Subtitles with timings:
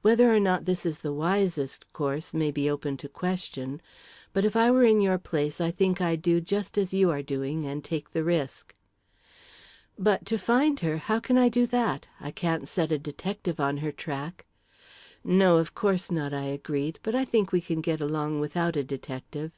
[0.00, 3.82] Whether or not this is the wisest course, may be open to question
[4.32, 7.20] but if I were in your place, I think I'd do just as you are
[7.20, 8.74] doing and take the risk."
[9.98, 12.08] "But to find her how can I do that?
[12.18, 14.46] I can't set a detective on her track."
[15.22, 18.84] "No, of course not," I agreed; "but I think we can get along without a
[18.84, 19.52] detective."